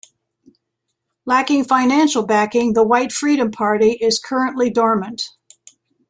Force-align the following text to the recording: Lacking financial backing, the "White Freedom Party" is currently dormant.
Lacking 1.27 1.63
financial 1.65 2.23
backing, 2.25 2.73
the 2.73 2.83
"White 2.83 3.11
Freedom 3.11 3.51
Party" 3.51 3.91
is 4.01 4.17
currently 4.19 4.71
dormant. 4.71 5.29